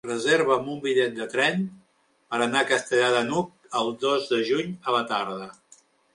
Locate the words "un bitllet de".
0.75-1.27